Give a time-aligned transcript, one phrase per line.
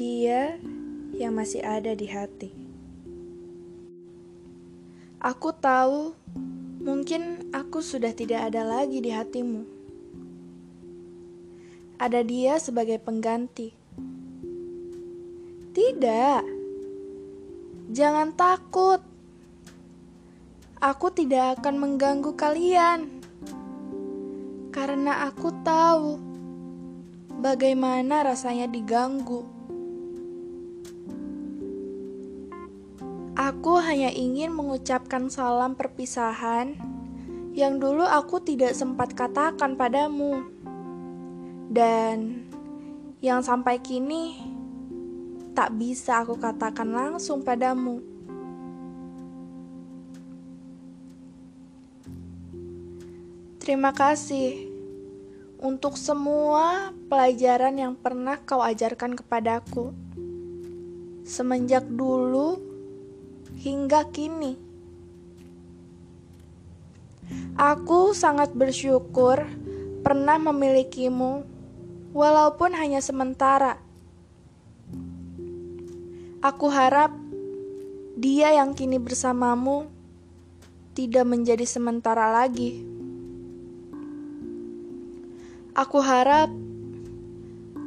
[0.00, 0.56] Dia
[1.12, 2.48] yang masih ada di hati.
[5.20, 6.16] Aku tahu,
[6.80, 9.68] mungkin aku sudah tidak ada lagi di hatimu.
[12.00, 13.76] Ada dia sebagai pengganti.
[15.76, 16.42] Tidak,
[17.92, 19.04] jangan takut.
[20.80, 23.20] Aku tidak akan mengganggu kalian
[24.72, 26.29] karena aku tahu
[27.40, 29.48] bagaimana rasanya diganggu.
[33.32, 36.76] Aku hanya ingin mengucapkan salam perpisahan
[37.56, 40.44] yang dulu aku tidak sempat katakan padamu,
[41.72, 42.44] dan
[43.24, 44.38] yang sampai kini
[45.56, 48.04] tak bisa aku katakan langsung padamu.
[53.60, 54.69] Terima kasih
[55.60, 59.92] untuk semua pelajaran yang pernah kau ajarkan kepadaku
[61.30, 62.58] semenjak dulu
[63.60, 64.56] hingga kini.
[67.54, 69.44] Aku sangat bersyukur
[70.00, 71.44] pernah memilikimu,
[72.16, 73.78] walaupun hanya sementara.
[76.40, 77.12] Aku harap
[78.16, 79.86] dia yang kini bersamamu
[80.96, 82.99] tidak menjadi sementara lagi.
[85.80, 86.52] Aku harap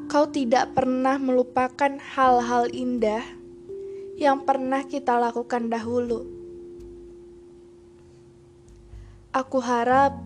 [0.09, 3.21] kau tidak pernah melupakan hal-hal indah
[4.17, 6.25] yang pernah kita lakukan dahulu.
[9.29, 10.17] Aku harap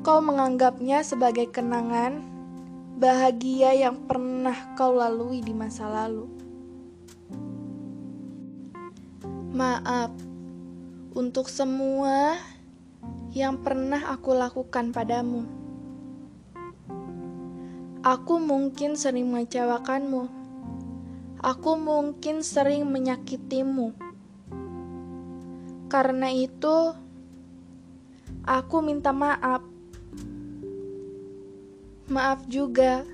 [0.00, 2.16] kau menganggapnya sebagai kenangan
[2.96, 6.24] bahagia yang pernah kau lalui di masa lalu.
[9.52, 10.16] Maaf
[11.12, 12.40] untuk semua
[13.36, 15.63] yang pernah aku lakukan padamu.
[18.04, 20.44] Aku mungkin sering mengecewakanmu
[21.44, 23.92] Aku mungkin sering menyakitimu.
[25.92, 26.96] Karena itu,
[28.48, 29.60] aku minta maaf.
[32.08, 33.04] Maaf juga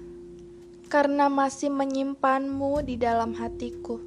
[0.86, 3.98] karena masih menyimpanmu di dalam hatiku.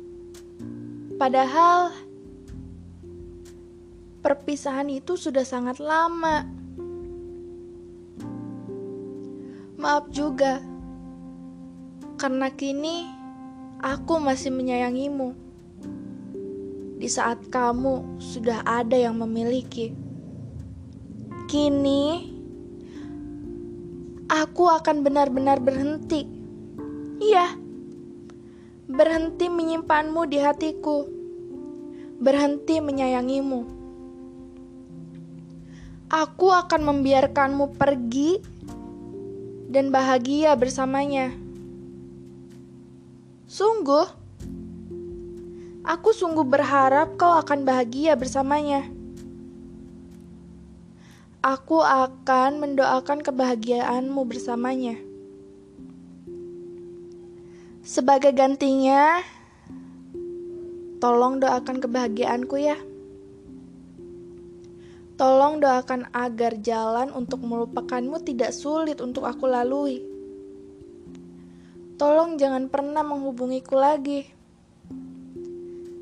[1.19, 1.91] Padahal
[4.23, 6.47] perpisahan itu sudah sangat lama.
[9.75, 10.63] Maaf juga
[12.17, 13.09] karena kini
[13.83, 15.35] aku masih menyayangimu.
[16.97, 19.91] Di saat kamu sudah ada yang memiliki,
[21.51, 22.31] kini
[24.31, 26.23] aku akan benar-benar berhenti.
[27.19, 27.59] Iya,
[28.87, 31.03] berhenti menyimpanmu di hatiku,
[32.23, 33.83] berhenti menyayangimu.
[36.13, 38.37] Aku akan membiarkanmu pergi
[39.73, 41.33] dan bahagia bersamanya.
[43.53, 44.09] Sungguh,
[45.85, 48.89] aku sungguh berharap kau akan bahagia bersamanya.
[51.45, 54.97] Aku akan mendoakan kebahagiaanmu bersamanya.
[57.85, 59.21] Sebagai gantinya,
[60.97, 62.81] tolong doakan kebahagiaanku ya.
[65.13, 70.12] Tolong doakan agar jalan untuk melupakanmu tidak sulit untuk aku lalui.
[72.03, 74.27] Tolong jangan pernah menghubungiku lagi.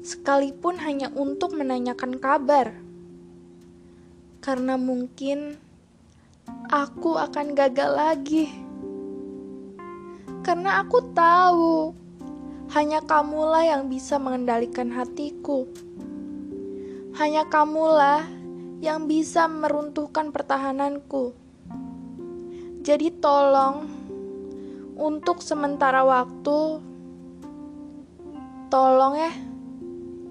[0.01, 2.73] Sekalipun hanya untuk menanyakan kabar.
[4.41, 5.61] Karena mungkin
[6.73, 8.49] aku akan gagal lagi.
[10.41, 11.93] Karena aku tahu
[12.73, 15.69] hanya kamulah yang bisa mengendalikan hatiku.
[17.13, 18.25] Hanya kamulah
[18.81, 21.37] yang bisa meruntuhkan pertahananku.
[22.81, 24.00] Jadi tolong
[25.01, 26.77] untuk sementara waktu,
[28.69, 29.33] tolong ya,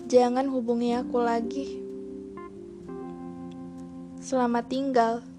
[0.06, 1.66] jangan hubungi aku lagi.
[4.22, 5.29] Selamat tinggal.